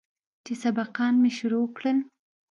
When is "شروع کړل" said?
1.37-1.97